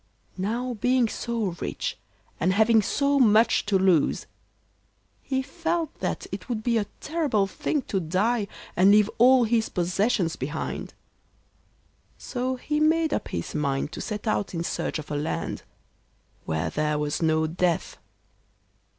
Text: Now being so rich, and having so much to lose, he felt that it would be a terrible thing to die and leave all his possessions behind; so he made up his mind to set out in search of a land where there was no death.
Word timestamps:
Now 0.39 0.73
being 0.73 1.07
so 1.07 1.55
rich, 1.61 1.95
and 2.39 2.53
having 2.53 2.81
so 2.81 3.19
much 3.19 3.67
to 3.67 3.77
lose, 3.77 4.25
he 5.21 5.43
felt 5.43 5.93
that 5.99 6.25
it 6.31 6.49
would 6.49 6.63
be 6.63 6.79
a 6.79 6.85
terrible 6.99 7.45
thing 7.45 7.83
to 7.83 7.99
die 7.99 8.47
and 8.75 8.89
leave 8.89 9.11
all 9.19 9.43
his 9.43 9.69
possessions 9.69 10.35
behind; 10.35 10.95
so 12.17 12.55
he 12.55 12.79
made 12.79 13.13
up 13.13 13.27
his 13.27 13.53
mind 13.53 13.91
to 13.91 14.01
set 14.01 14.25
out 14.25 14.55
in 14.55 14.63
search 14.63 14.97
of 14.97 15.11
a 15.11 15.15
land 15.15 15.61
where 16.45 16.71
there 16.71 16.97
was 16.97 17.21
no 17.21 17.45
death. 17.45 17.99